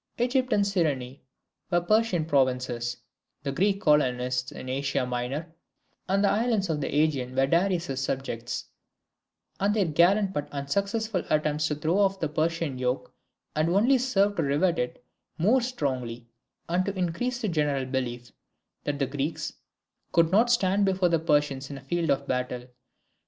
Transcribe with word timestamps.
Egypt 0.17 0.51
and 0.51 0.65
Cyrene 0.65 1.19
were 1.69 1.79
Persian 1.79 2.25
provinces; 2.25 2.97
the 3.43 3.51
Greek 3.51 3.81
colonists 3.81 4.51
in 4.51 4.67
Asia 4.67 5.05
Minor 5.05 5.53
and 6.09 6.23
the 6.23 6.27
islands 6.29 6.71
of 6.71 6.81
the 6.81 6.87
AEgean 6.87 7.35
were 7.35 7.45
Darius's 7.45 8.01
subjects; 8.03 8.65
and 9.59 9.75
their 9.75 9.85
gallant 9.85 10.33
but 10.33 10.51
unsuccessful 10.51 11.23
attempts 11.29 11.67
to 11.67 11.75
throw 11.75 11.99
off 11.99 12.19
the 12.19 12.27
Persian 12.29 12.79
yoke 12.79 13.13
had 13.55 13.69
only 13.69 13.99
served 13.99 14.37
to 14.37 14.41
rivet 14.41 14.79
it 14.79 15.05
more 15.37 15.61
strongly, 15.61 16.27
and 16.67 16.83
to 16.87 16.97
increase 16.97 17.39
the 17.39 17.47
general 17.47 17.85
belief: 17.85 18.31
that 18.85 18.97
the 18.97 19.05
Greeks 19.05 19.53
could 20.13 20.31
not 20.31 20.49
stand 20.49 20.83
before 20.83 21.09
the 21.09 21.19
Persians 21.19 21.69
in 21.69 21.77
a 21.77 21.81
field 21.81 22.09
of 22.09 22.27
battle. 22.27 22.65